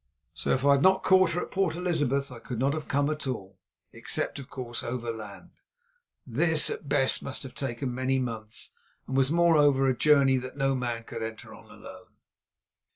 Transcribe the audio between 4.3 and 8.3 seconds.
of course, overland. This at best must have taken many